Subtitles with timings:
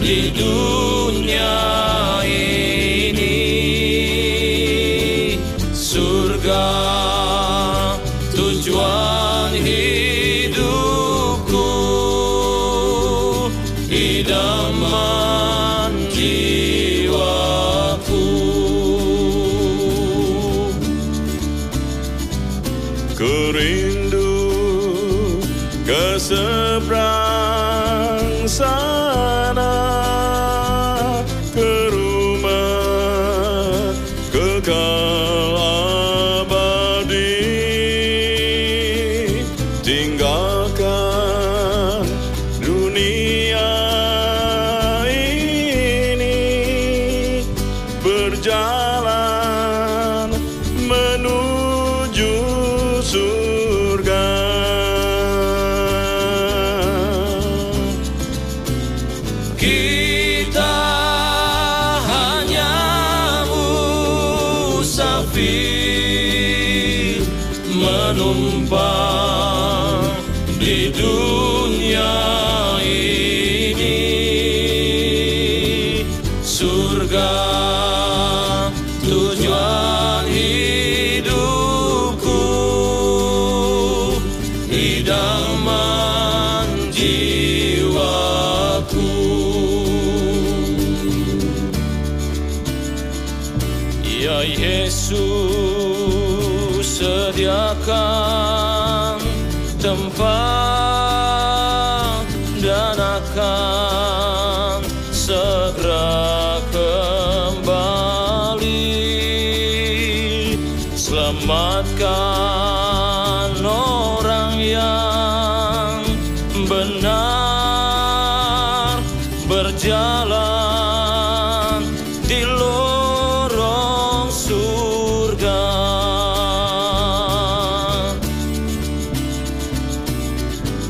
[0.00, 1.60] di dunia
[2.24, 3.44] ini.
[5.76, 6.72] Surga
[8.32, 11.68] tujuan hidupku.
[13.92, 18.24] Idaman jiwaku.
[23.12, 24.56] Kerindu
[25.84, 27.45] kesebrang
[28.56, 28.95] sun.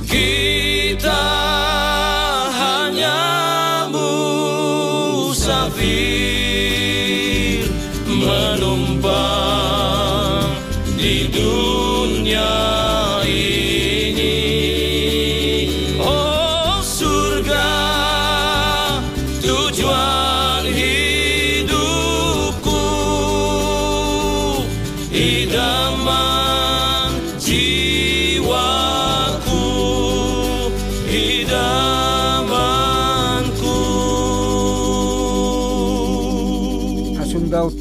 [0.06, 0.45] Kita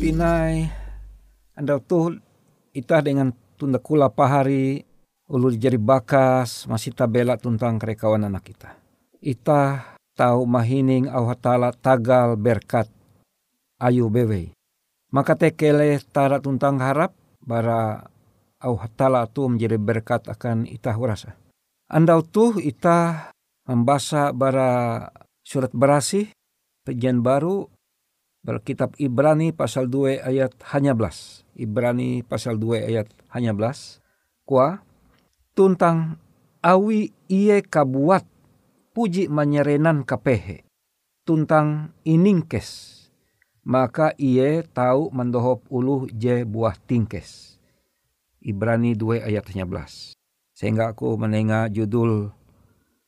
[0.06, 0.70] Tinai
[1.58, 2.14] andau tuh
[2.78, 4.86] itah dengan tunda kula pahari
[5.26, 8.78] ulu jari bakas masih tabela tuntang kerekawan anak kita.
[9.18, 12.86] Itah tahu mahining au hatala tagal berkat
[13.82, 14.54] ayu bewe.
[15.10, 18.06] Maka tekele tara tuntang harap bara
[18.62, 21.34] au hatala tu menjadi berkat akan itah urasa.
[21.90, 23.34] Andau tuh itah
[23.66, 25.02] membaca bara
[25.42, 26.30] surat berasih
[26.86, 27.74] perjanjian baru
[28.46, 31.42] Berkitab Ibrani pasal 2 ayat hanya belas.
[31.58, 34.06] Ibrani pasal 2 ayat hanya belas.
[34.46, 34.86] Kua
[35.58, 36.22] tuntang
[36.62, 38.22] awi iye kabuat
[38.94, 40.62] puji manyerenan kapehe.
[41.26, 42.94] Tuntang iningkes.
[43.66, 47.58] Maka iye tahu mendohop uluh je buah tingkes.
[48.46, 50.14] Ibrani 2 ayat hanya belas.
[50.54, 52.30] Sehingga aku menengah judul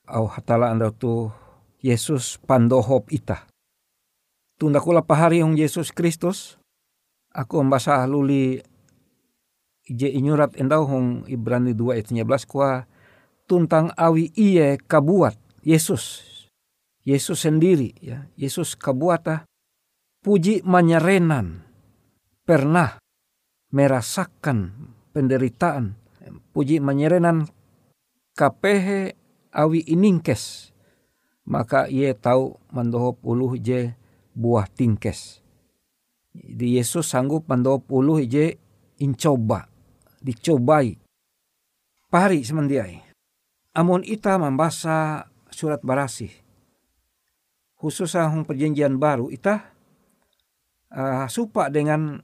[0.10, 1.30] au hatala anda tu
[1.78, 3.46] Yesus pandohop itah
[4.58, 6.58] tunda kula pahari hong Yesus Kristus.
[7.32, 8.58] Aku membaca luli
[9.86, 12.90] ije inyurat endau hong Ibrani 2 ayat 19 kuah
[13.46, 16.26] tuntang awi iye kabuat Yesus.
[17.08, 19.48] Yesus sendiri ya, Yesus kabuata
[20.26, 21.64] puji manyarenan
[22.44, 23.00] pernah
[23.72, 25.96] merasakan penderitaan
[26.52, 27.48] puji manyarenan
[28.36, 29.16] kapehe
[29.56, 30.74] awi iningkes.
[31.48, 33.96] Maka ia tahu mandohop uluh je
[34.38, 35.42] buah tingkes.
[36.38, 38.54] Di Yesus sanggup mandohop uluh je
[39.02, 39.66] incoba,
[40.22, 40.94] dicobai.
[42.08, 43.02] Pari semendiai.
[43.74, 46.30] Amun ita membaca surat barasih.
[47.78, 49.74] Khusus hong perjanjian baru ita
[50.94, 52.22] uh, supa dengan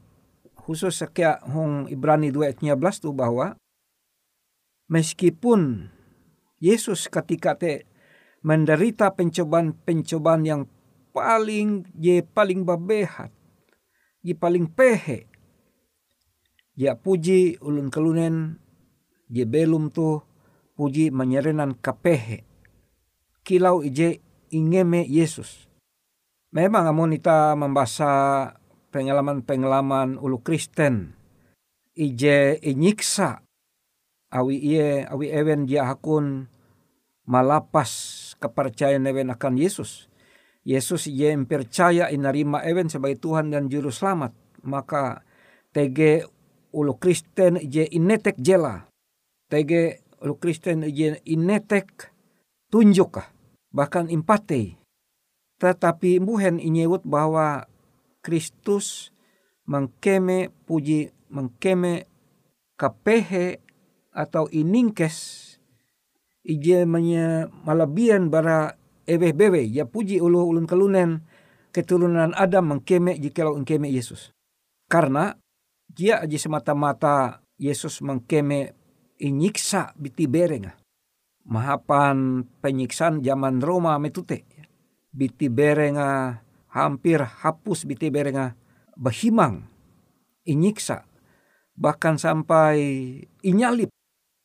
[0.58, 3.60] khusus sekia hong Ibrani 2 ayat 13 tu bahwa
[4.90, 5.92] meskipun
[6.64, 7.86] Yesus ketika te
[8.44, 10.62] menderita pencobaan-pencobaan yang
[11.14, 13.30] paling ye paling babehat,
[14.26, 15.30] ye paling pehe.
[16.74, 18.58] Ya puji ulun kelunen
[19.30, 20.26] ye belum tu
[20.74, 22.50] puji menyerenan kapehe.
[23.46, 25.70] Kilau ije ingeme Yesus.
[26.54, 28.12] Memang amun kita membaca
[28.94, 31.18] pengalaman-pengalaman ulu Kristen
[31.98, 33.42] ije inyiksa
[34.34, 36.50] awi iye awi ewen dia hakun
[37.26, 40.10] malapas kepercayaan ewen akan Yesus.
[40.64, 44.32] Yesus ije percaya inarima ewen sebagai Tuhan dan Juru Selamat.
[44.64, 45.24] Maka
[45.76, 46.24] tege
[46.72, 48.88] ulu Kristen ije inetek jela.
[49.52, 52.12] Tege ulu Kristen ije inetek
[52.72, 53.20] tunjuk
[53.76, 54.80] bahkan impate.
[55.60, 57.68] Tetapi buhen inyewut bahwa
[58.24, 59.12] Kristus
[59.68, 62.08] mengkeme puji mengkeme
[62.80, 63.60] kapehe
[64.16, 65.42] atau iningkes
[66.44, 68.76] ije manya malabian bara
[69.08, 71.24] eweh bewe ya puji ulu ulun kelunen
[71.74, 74.32] keturunan Adam mengkeme jikalau engkeme Yesus.
[74.88, 75.34] Karena
[75.90, 78.78] dia aja semata-mata Yesus mengkeme
[79.18, 80.78] inyiksa biti berenga
[81.44, 84.46] mahapan penyiksaan zaman Roma metute.
[85.14, 86.42] Biti berenga
[86.74, 88.58] hampir hapus biti berenga
[88.98, 89.70] bahimang
[90.46, 91.06] inyiksa
[91.74, 92.78] bahkan sampai
[93.42, 93.90] inyalip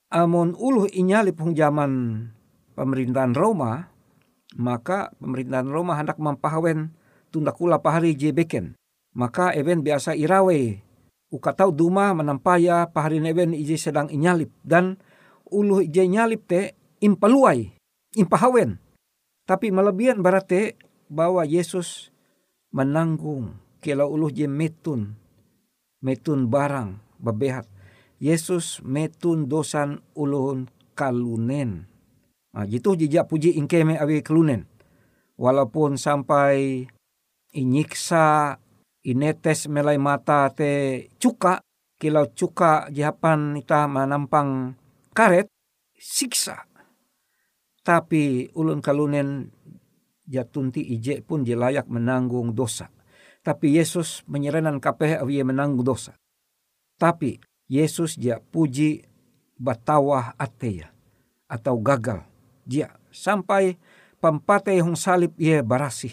[0.09, 1.93] amon uluh inyalip hong zaman
[2.73, 3.93] pemerintahan Roma
[4.56, 6.95] maka pemerintahan Roma hendak mempahawen
[7.29, 8.79] tunda kula pahari jebeken
[9.12, 10.81] maka even biasa irawe
[11.29, 14.97] uka tau duma menampaya pahari even ije sedang inyalip dan
[15.49, 17.73] uluh ije nyalip te impaluai,
[18.19, 18.79] impahawen.
[19.49, 20.77] Tapi melebihan berarti
[21.09, 22.12] bahwa Yesus
[22.69, 25.17] menanggung kila uluh je metun,
[26.05, 27.65] metun barang bebehat.
[28.19, 31.89] Yesus metun dosan uluhun kalunen.
[32.55, 34.65] Jitu jejak puji ingkeme awi kelunen.
[35.39, 36.89] Walaupun sampai
[37.55, 38.59] inyiksa,
[39.06, 41.62] inetes melai mata te cuka,
[42.00, 44.75] kilau cuka japan ita menampang
[45.15, 45.47] karet,
[45.95, 46.69] siksa
[47.89, 49.49] tapi ulun kalunen
[50.29, 52.93] jatunti ije pun jelayak menanggung dosa.
[53.41, 56.12] Tapi Yesus menyerenan kapeh awi menanggung dosa.
[57.00, 59.09] Tapi Yesus dia puji
[59.56, 60.93] batawah ateya
[61.49, 62.29] atau gagal.
[62.69, 63.81] Dia sampai
[64.21, 66.12] pampate hong salib ia barasih.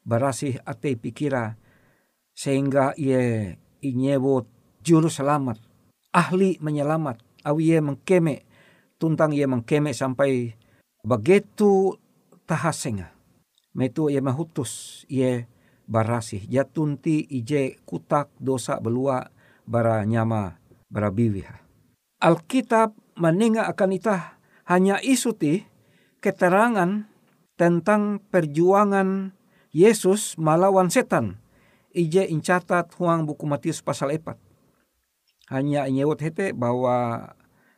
[0.00, 1.60] Barasih ate pikira
[2.32, 3.52] sehingga ia
[3.84, 4.48] inyebot
[4.80, 5.60] juru selamat.
[6.16, 7.20] Ahli menyelamat.
[7.44, 8.48] Awi ia mengkeme
[8.96, 10.56] tuntang ia mengkeme sampai
[11.00, 11.96] Begitu
[12.44, 13.16] tahasenga.
[13.72, 15.48] Metu ia mahutus ia
[15.88, 16.44] barasih.
[16.44, 19.32] Jatunti ije kutak dosa belua
[19.64, 20.60] bara nyama
[20.92, 21.56] bara biwiha.
[22.20, 24.36] Alkitab meninga akan itah
[24.68, 25.64] hanya isuti
[26.20, 27.08] keterangan
[27.56, 29.32] tentang perjuangan
[29.72, 31.40] Yesus melawan setan.
[31.90, 34.38] Ije incatat huang buku Matius pasal 4.
[35.50, 37.28] Hanya inyewot hete bahwa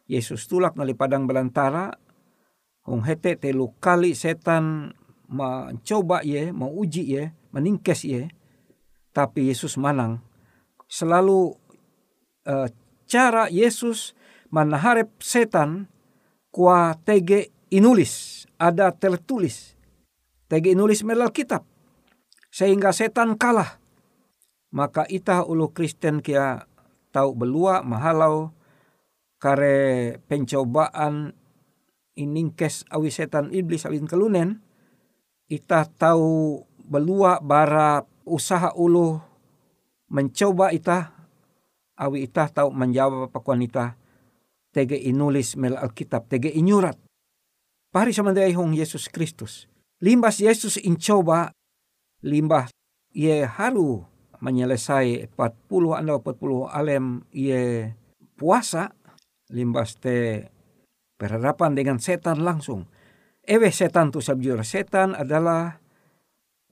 [0.04, 1.96] Yesus tulak nali padang belantara
[2.82, 4.90] Hong hete telu kali setan
[5.30, 8.26] mencoba ye, mau uji ye, meningkes ye.
[9.14, 10.18] Tapi Yesus menang.
[10.90, 11.54] Selalu
[12.48, 12.68] uh,
[13.06, 14.18] cara Yesus
[14.50, 15.86] menaharap setan
[16.50, 18.31] kuah tege inulis.
[18.62, 19.74] Ada tertulis.
[20.46, 21.66] Tege inulis melal kitab.
[22.54, 23.82] Sehingga setan kalah.
[24.70, 26.62] Maka itah ulu Kristen kia
[27.10, 28.54] tahu belua mahalau
[29.42, 31.34] kare pencobaan
[32.14, 34.62] iningkes awi setan iblis awin kelunen
[35.50, 39.18] ita tahu belua bara usaha ulu
[40.14, 41.10] mencoba ita
[41.98, 43.98] awi ita tahu menjawab pakuan ita
[44.70, 47.01] tege inulis mel alkitab tege inyurat
[47.92, 49.68] pari sama hong Yesus Kristus
[50.00, 51.52] limbas Yesus incoba
[52.24, 52.72] limbah
[53.12, 54.02] ye haru
[54.42, 57.94] menyelesai 40 anda 40 alem ia
[58.34, 58.90] puasa
[59.54, 60.50] limbas te
[61.22, 62.90] berhadapan dengan setan langsung.
[63.46, 65.78] Ewe setan tu sabjur setan adalah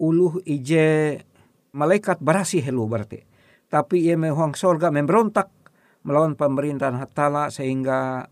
[0.02, 1.22] uluh ije
[1.70, 3.22] malaikat barasi helu berarti.
[3.70, 5.46] Tapi ia mehuang sorga memberontak
[6.02, 8.26] melawan pemerintahan Hatala sehingga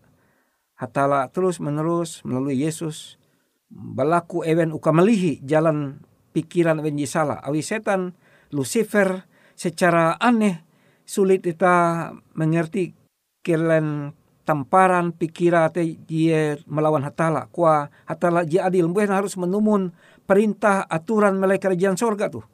[0.79, 3.19] Hatala terus menerus melalui Yesus
[3.67, 5.99] balaku ewen uka melihi jalan
[6.31, 7.43] pikiran ewen salah.
[7.43, 8.15] Awi setan
[8.55, 9.27] Lucifer
[9.59, 10.63] secara aneh
[11.03, 12.09] sulit kita
[12.39, 12.95] mengerti
[13.43, 14.15] kelen
[14.47, 19.93] tamparan pikira te dia melawan hatala kuah hatala dia adil mungkin harus menumun
[20.25, 22.45] perintah aturan mulai kerajaan sorga tuh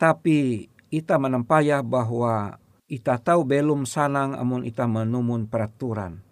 [0.00, 2.56] tapi ita menampaya bahwa
[2.88, 6.24] ita tahu belum sanang amun ita menumun peraturan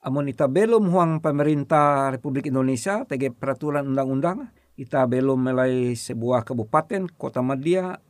[0.00, 4.48] amun ita belum huang pemerintah Republik Indonesia tege peraturan undang-undang
[4.80, 8.00] ita belum mulai sebuah kabupaten kota media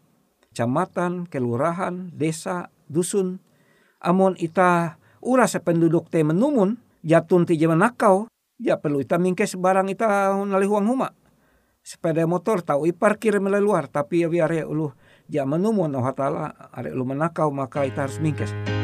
[0.51, 3.43] kecamatan kelurahan desa dusun
[3.99, 8.31] amun ita ura penduduk te menumun jatun ti nakau
[8.63, 11.11] ya perlu ita mingke sebarang ita nalihuang huma
[11.83, 14.95] sepeda motor tau i parkir luar tapi ya biar ulu
[15.27, 18.80] ja menumun oh hatala are ulu menakau maka ita harus mingkes.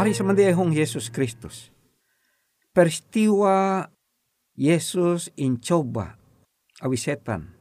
[0.00, 0.08] Sana.
[0.08, 1.68] Pari semendia hong Yesus Kristus.
[2.72, 3.84] Peristiwa
[4.56, 6.16] Yesus incoba
[6.80, 7.52] awi setan.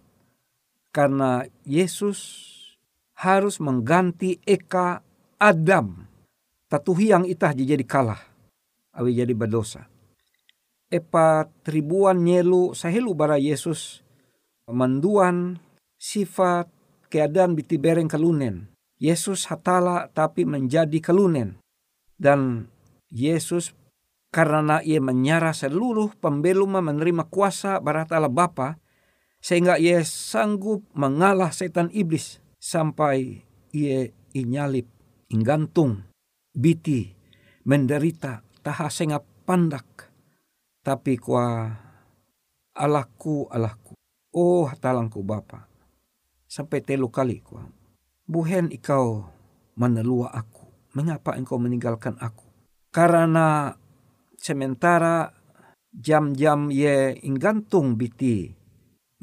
[0.96, 2.48] Karena Yesus
[3.20, 5.04] harus mengganti eka
[5.36, 6.08] Adam.
[6.72, 8.24] Tatuhi yang itah jadi kalah.
[8.96, 9.92] Awi jadi berdosa.
[10.90, 14.02] Epa tribuan nyelu sahelu bara Yesus
[14.66, 15.60] manduan
[16.00, 16.72] sifat
[17.12, 18.72] keadaan biti bereng kalunen.
[18.98, 21.60] Yesus hatala tapi menjadi kelunen.
[22.20, 22.68] Dan
[23.08, 23.74] Yesus
[24.30, 28.78] karena ia menyerah seluruh pembelum menerima kuasa baratala Bapa
[29.40, 34.86] sehingga ia sanggup mengalah setan iblis sampai ia inyalip,
[35.32, 36.04] inggantung,
[36.52, 37.16] biti,
[37.64, 40.12] menderita, taha senga pandak.
[40.84, 41.76] Tapi kuah
[42.76, 43.96] Allahku, Allahku,
[44.36, 45.68] oh talangku Bapa.
[46.50, 47.68] Sampai telu kali kuah.
[48.26, 49.26] Buhen ikau
[49.78, 50.59] menelua aku.
[51.00, 52.44] Mengapa engkau meninggalkan aku?
[52.92, 53.72] Karena
[54.36, 55.32] sementara
[55.96, 58.52] jam-jam ye inggantung biti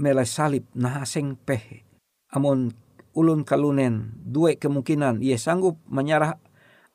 [0.00, 1.85] melai salib nahaseng pehe.
[2.33, 2.73] Amon
[3.16, 6.37] ulun kalunen dua kemungkinan ia sanggup menyerah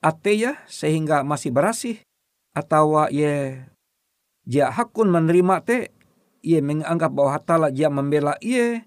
[0.05, 1.97] ateya sehingga masih berasih
[2.53, 3.69] atau ia
[4.45, 5.89] dia hakun menerima te
[6.45, 8.85] ia menganggap bahwa hatala dia membela ia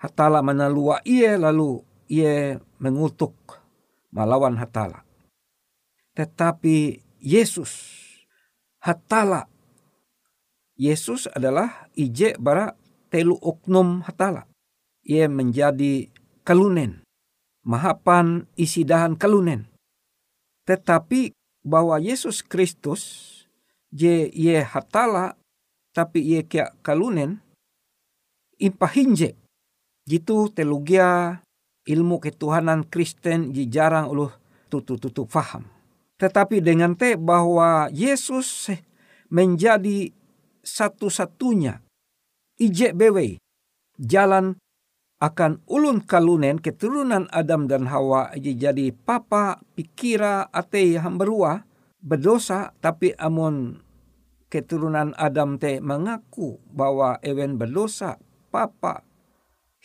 [0.00, 3.36] hatala menalua ia lalu ia mengutuk
[4.12, 5.03] melawan hatala
[6.14, 7.70] tetapi Yesus
[8.82, 9.50] hatala.
[10.74, 12.74] Yesus adalah ije bara
[13.10, 14.50] telu oknum hatala.
[15.06, 16.10] Ia menjadi
[16.42, 17.04] kalunen
[17.64, 19.66] mahapan isi dahan kalunen.
[20.68, 21.32] Tetapi
[21.64, 23.02] bahwa Yesus Kristus
[23.92, 25.36] je ye hatala
[25.96, 27.40] tapi ye kia kalunen
[28.60, 29.36] impahinje.
[30.04, 31.40] Jitu telugia
[31.88, 34.32] ilmu ketuhanan Kristen ji jarang uluh
[34.68, 35.64] tutu-tutu faham.
[36.24, 38.72] Tetapi dengan te bahwa Yesus
[39.28, 40.08] menjadi
[40.64, 41.84] satu-satunya
[42.56, 43.36] ije bewe
[44.00, 44.56] jalan
[45.20, 51.68] akan ulun kalunen keturunan Adam dan Hawa jadi papa pikira ate hamberua
[52.00, 53.84] berdosa tapi amon
[54.48, 58.16] keturunan Adam te mengaku bahwa ewen berdosa
[58.48, 59.04] papa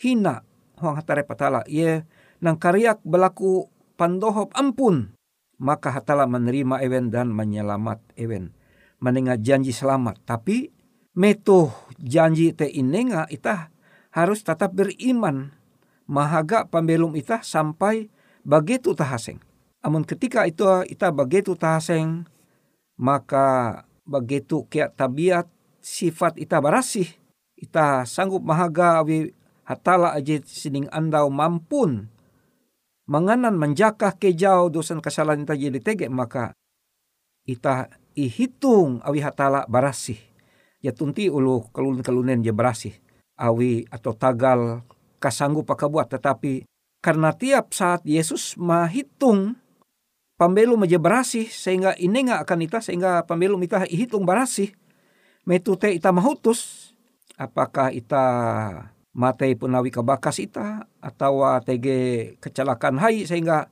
[0.00, 0.40] hina
[0.80, 2.08] huang hatare patala ye
[2.40, 3.68] nang kariak berlaku
[4.00, 5.12] pandohop ampun
[5.60, 8.56] maka hatala menerima ewen dan menyelamat ewen.
[8.98, 10.24] Menengah janji selamat.
[10.24, 10.72] Tapi
[11.12, 11.68] meto
[12.00, 13.68] janji te inenga itah
[14.10, 15.52] harus tetap beriman.
[16.10, 18.10] Mahaga pembelum itah sampai
[18.42, 19.38] begitu tahaseng
[19.80, 22.28] amun ketika itu ita begitu tahaseng
[23.00, 25.48] maka begitu kia tabiat
[25.80, 27.08] sifat ita barasih
[27.56, 29.32] ita sanggup mahaga awi
[29.64, 32.12] hatala aja sining andau mampun
[33.10, 36.54] menganan menjakah kejau dosan kesalahan ita jadi tege maka
[37.42, 40.16] ita ihitung awi hatala barasih.
[40.80, 42.94] Ya tunti ulu kelun kelunen je barasih.
[43.34, 44.86] Awi atau tagal
[45.18, 46.64] kasanggup pakabuat tetapi
[47.02, 49.58] karena tiap saat Yesus menghitung
[50.36, 54.72] pambelu meja berasih sehingga inenga akan ita sehingga pambelu ita hitung berasih
[55.44, 56.92] metute ita mahutus
[57.36, 58.24] apakah ita
[59.10, 63.70] matei punawi kebakas ita atau tege kecelakaan hai sehingga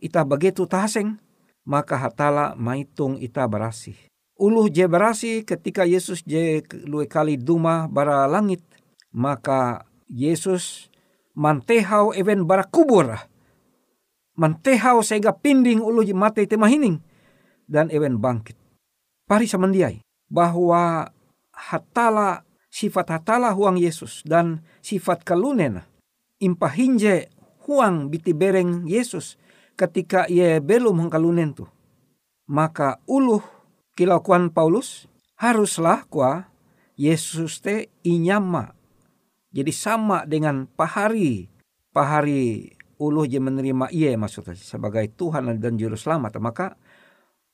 [0.00, 1.20] ita begitu tahaseng
[1.68, 3.96] maka hatala maitung ita berasih.
[4.38, 8.64] Uluh je berasih ketika Yesus je luwe kali duma bara langit
[9.12, 10.88] maka Yesus
[11.36, 13.12] mantehau even bara kubur.
[14.38, 17.02] Mantehau sehingga pinding ulu je mate temahining
[17.66, 18.56] dan even bangkit.
[19.28, 21.10] Pari samandiai bahwa
[21.52, 25.82] hatala sifat hatala huang Yesus dan sifat kalunen
[26.38, 27.28] impahinje
[27.66, 29.36] huang biti bereng Yesus
[29.74, 31.66] ketika ia belum mengkalunen tu.
[32.48, 33.44] Maka uluh
[33.92, 35.04] kilakuan Paulus
[35.36, 36.48] haruslah kuah
[36.96, 38.72] Yesus te inyama.
[39.52, 41.46] Jadi sama dengan pahari.
[41.92, 46.40] Pahari uluh je menerima ia maksudnya sebagai Tuhan dan Juru Selamat.
[46.40, 46.66] Maka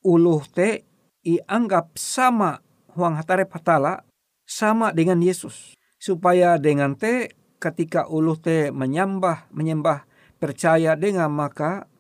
[0.07, 0.87] uluh te
[1.27, 2.61] ianggap sama
[2.94, 4.05] huang hatare patala
[4.54, 5.74] sama dengan Yesus.
[5.98, 10.06] Supaya dengan te ketika uluh te menyembah, menyembah
[10.38, 11.90] percaya dengan maka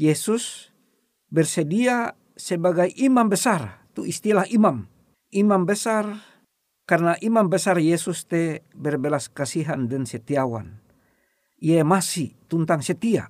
[0.00, 0.72] Yesus
[1.28, 3.84] bersedia sebagai imam besar.
[3.92, 4.88] Itu istilah imam.
[5.32, 6.08] Imam besar
[6.88, 10.80] karena imam besar Yesus te berbelas kasihan dan setiawan.
[11.60, 13.28] Ia masih tuntang setia.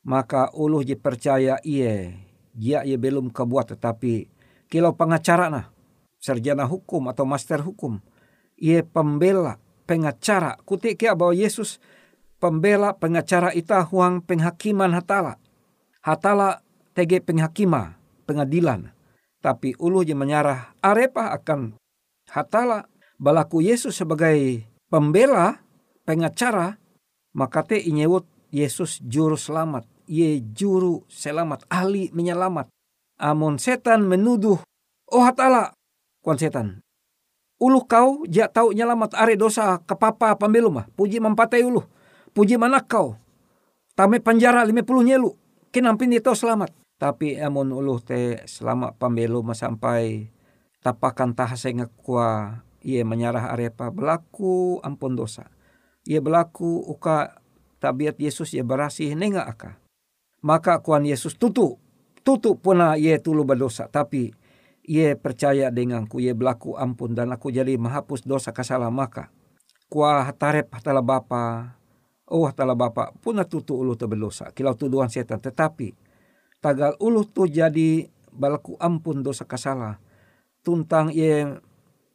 [0.00, 2.08] Maka uluh je percaya ia,
[2.56, 4.32] dia ia belum kebuat tetapi
[4.72, 5.68] kilau pengacara nah
[6.20, 7.98] sarjana hukum atau master hukum.
[8.60, 9.56] Ia pembela,
[9.88, 10.60] pengacara.
[10.68, 11.80] Kutik kia bahwa Yesus
[12.38, 15.40] pembela pengacara ita huang penghakiman hatala.
[16.04, 16.60] Hatala
[16.92, 17.96] tege penghakima,
[18.28, 18.92] pengadilan.
[19.40, 21.72] Tapi ulu je menyarah arepa akan
[22.28, 22.84] hatala
[23.16, 25.64] balaku Yesus sebagai pembela,
[26.04, 26.76] pengacara,
[27.32, 29.88] maka te inyewut Yesus juru selamat.
[30.10, 32.68] Ye juru selamat, ahli menyelamat.
[33.20, 34.58] Amun setan menuduh,
[35.12, 35.76] oh hatala,
[36.20, 36.84] kuan setan.
[37.60, 40.86] Ulu kau ja tahu nyelamat are dosa ke papa pembelum mah.
[40.96, 41.84] Puji mempatai ulu.
[42.32, 43.20] Puji mana kau.
[43.92, 45.36] Tame penjara 50 nyelu.
[45.68, 46.72] Kenampin dia tahu selamat.
[46.96, 50.32] Tapi amun uluh te selama pambelu sampai
[50.80, 55.52] tapakan tahase ngekua ia menyarah arepa berlaku ampun dosa.
[56.08, 57.40] Ia berlaku uka
[57.76, 59.76] tabiat Yesus ia berasih nenga aka.
[60.40, 61.76] Maka kuan Yesus tutu.
[62.24, 63.88] Tutu puna ia tulu berdosa.
[63.88, 64.32] Tapi
[64.90, 69.30] ia percaya dengan ku ia berlaku ampun dan aku jadi menghapus dosa kasalah maka.
[69.86, 71.78] Kuah tarep hatala bapa.
[72.26, 74.50] Oh hatala bapa puna tutu ulu tu berdosa.
[74.50, 75.38] Kilau tuduhan setan.
[75.38, 75.94] Tetapi
[76.58, 80.02] tagal ulu tu jadi balaku ampun dosa kasalah
[80.62, 81.46] tuntang ye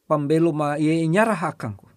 [0.07, 1.89] pambelum ye nyarah akangku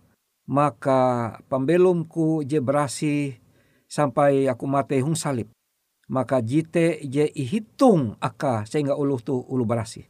[0.49, 3.37] maka pambelumku je berasi
[3.85, 5.53] sampai aku mate hung salib
[6.09, 10.09] maka jite je ihitung aka sehingga ulu tu ulu berasi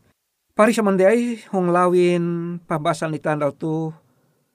[0.58, 2.24] pari samandiai hong lawin
[2.66, 3.94] pambasan di tanda tu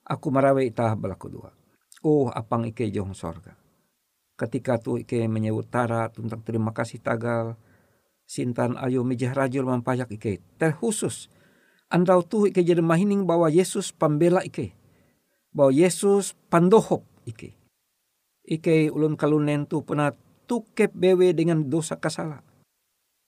[0.04, 1.56] aku marawe itah balaku dua
[2.04, 3.56] oh apang ike jong sorga
[4.36, 7.56] ketika tu ike menyebut tara tentang terima kasih tagal
[8.34, 10.42] sintan ayo mijah rajul mampayak ike.
[10.58, 11.30] Terkhusus
[11.92, 14.74] andau tu ike jadi mahining bahwa Yesus pembela ike.
[15.54, 17.54] Bahwa Yesus pandohop ike.
[18.44, 20.12] Ike ulun kalunen tu pernah
[20.50, 22.44] tukep bewe dengan dosa kasala.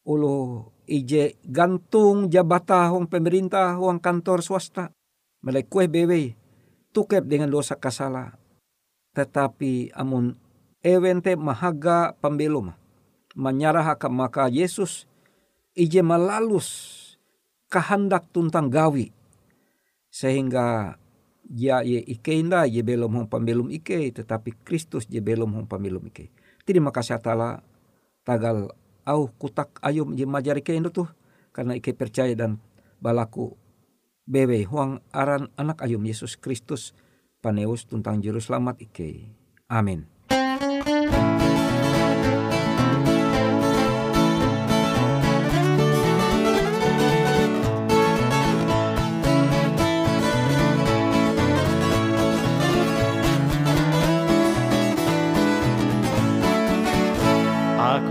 [0.06, 4.94] Ulo ije gantung jabata hong pemerintah hong kantor swasta.
[5.42, 6.38] Melai kue bewe
[6.94, 8.38] tukep dengan dosa kasala.
[9.18, 10.38] Tetapi amun
[10.86, 12.70] ewente mahaga pembelum
[13.34, 15.10] menyarah ke maka Yesus
[15.74, 16.94] ije melalus
[17.68, 19.12] kehendak tuntang gawi
[20.14, 20.96] sehingga
[21.52, 26.08] ya ye ike inda ye belum hong pembelum ike tetapi Kristus je belum hong pembelum
[26.08, 26.32] ike.
[26.64, 27.60] Terima kasih atala
[28.24, 28.72] tagal
[29.06, 31.10] au kutak ayum je majari ke indo tuh
[31.54, 32.58] karena ike percaya dan
[33.00, 33.54] balaku
[34.26, 36.98] bewe huang aran anak ayum Yesus Kristus
[37.40, 39.30] paneus tuntang juru selamat ike.
[39.70, 40.15] Amin.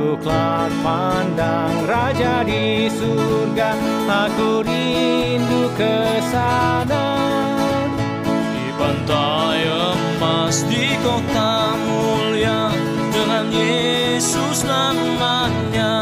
[0.04, 3.72] Aku kelak pandang Raja di surga
[4.04, 7.16] Aku rindu ke sana.
[8.28, 12.68] Di pantai emas di kota mulia
[13.16, 15.96] Dengan Yesus namanya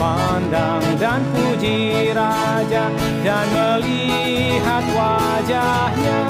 [0.00, 2.88] pandang dan puji Raja
[3.20, 6.22] dan melihat wajahnya.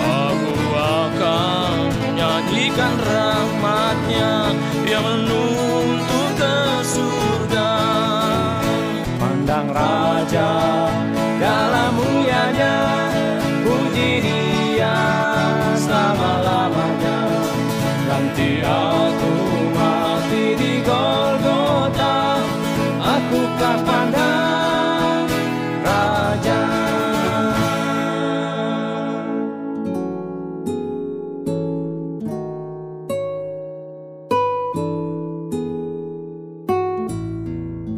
[0.00, 4.32] Aku akan menyanyikan rahmatnya
[4.88, 6.56] yang menuntut ke
[6.88, 7.72] surga.
[9.20, 10.50] Pandang Raja
[11.36, 12.76] dalam mulianya,
[13.60, 14.43] puji dia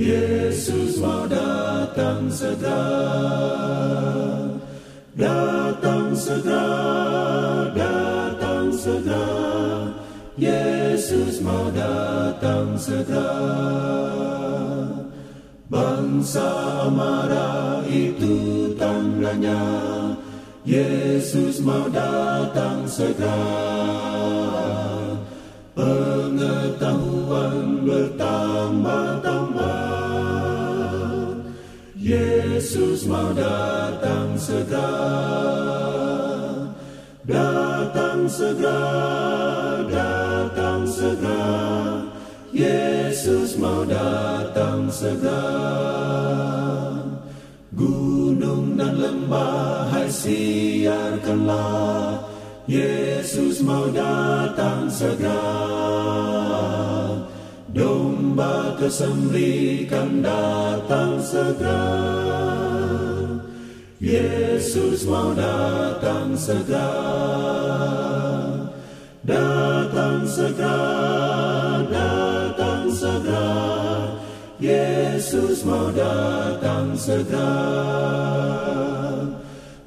[0.00, 2.88] Yesus mau datang segera.
[5.12, 6.72] Datang segera,
[7.76, 9.28] datang segera.
[10.40, 13.28] Yesus mau datang segera.
[15.68, 19.60] Bangsa marah itu tandanya
[20.64, 23.36] Yesus mau datang segera.
[25.76, 27.84] Pengetahuan
[33.10, 34.94] mau datang segera.
[37.26, 42.06] Datang segera, datang segera.
[42.54, 45.58] Yesus mau datang segera.
[47.74, 52.22] Gunung dan lembah hai siarkanlah.
[52.70, 55.58] Yesus mau datang segera.
[57.70, 62.69] Domba kesembelikan datang segera
[64.00, 66.88] Yesus mau datang segera.
[69.20, 73.52] Datang segera Datang segera.
[74.56, 77.52] Yesus mau datang segera.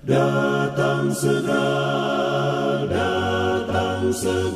[0.06, 1.65] Datang segera
[2.86, 4.53] Datang segera